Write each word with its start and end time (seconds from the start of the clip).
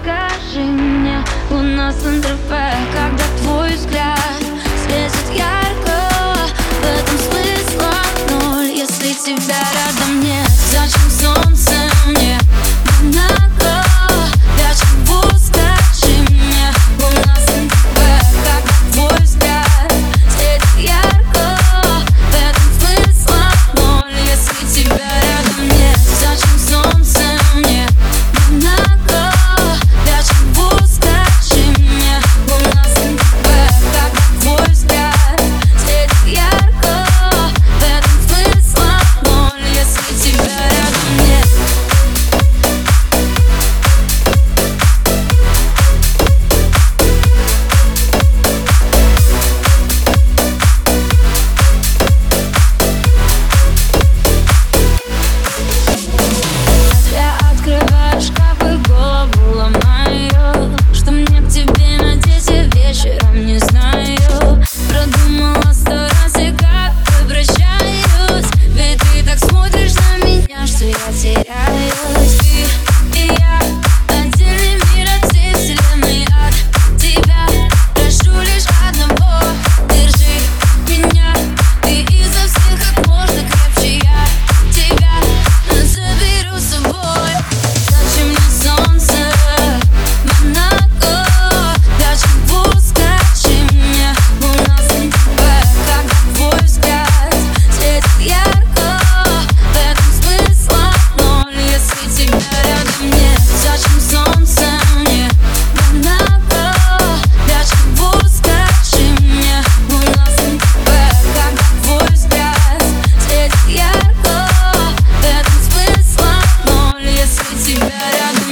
скажи 0.00 0.60
мне 0.64 1.24
У 1.50 1.56
нас 1.56 1.96
НТП, 2.04 2.50
когда 2.92 3.24
твой 3.42 3.74
взгляд 3.74 4.18
Светит 4.84 5.36
ярко 5.36 6.46
В 6.80 6.84
этом 6.84 7.18
смысла 7.18 7.92
ноль 8.30 8.70
Если 8.70 9.12
тебя 9.12 9.75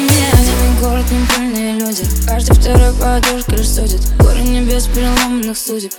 нет. 0.00 0.80
Город, 0.80 1.04
непильные 1.10 1.78
люди. 1.78 2.04
Каждый 2.26 2.55
второй 2.55 2.92
подушка 2.94 3.52
рассудит. 3.52 4.00
Горы 4.18 4.42
небес 4.42 4.86
переломанных 4.86 5.56
судеб. 5.56 5.92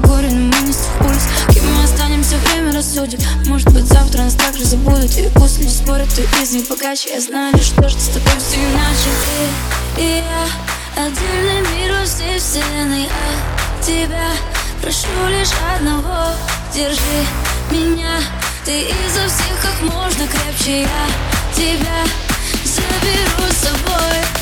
Горе, 0.00 0.28
но 0.30 0.56
мы 0.56 0.66
не 0.66 0.72
с 0.72 0.76
тех 0.76 1.00
улиц. 1.00 1.22
Кем 1.52 1.64
мы 1.74 1.84
останемся, 1.84 2.36
время 2.38 2.72
рассудит. 2.72 3.20
Может 3.46 3.72
быть 3.72 3.86
завтра 3.86 4.22
нас 4.22 4.34
также 4.34 4.64
забудут. 4.64 5.16
И 5.16 5.28
люди 5.34 5.68
спорят, 5.68 6.08
ты 6.14 6.22
из 6.42 6.52
них 6.52 6.68
богаче. 6.68 7.14
Я 7.14 7.20
знаю 7.20 7.54
лишь 7.56 7.70
то, 7.70 7.88
что 7.88 8.00
с 8.00 8.08
тобой 8.08 8.32
все 8.38 8.56
иначе. 8.56 9.10
Ты 9.96 10.02
и 10.02 10.16
я 10.18 10.46
Отдельный 10.96 11.60
мир 11.76 11.92
во 11.92 12.04
всей 12.06 12.38
вселенной. 12.38 13.04
От 13.04 13.84
тебя 13.84 14.30
прошу 14.80 15.06
лишь 15.28 15.50
одного. 15.74 16.30
Держи 16.74 17.26
меня. 17.70 18.18
Ты 18.64 18.80
изо 18.80 19.28
всех 19.28 19.60
как 19.60 19.82
можно 19.82 20.26
крепче. 20.26 20.82
Я 20.82 21.06
тебя 21.54 22.25
заберу 22.75 23.51
с 23.51 23.57
собой 23.57 24.34